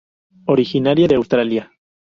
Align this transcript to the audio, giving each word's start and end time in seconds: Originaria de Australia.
Originaria 0.47 1.07
de 1.07 1.13
Australia. 1.13 1.71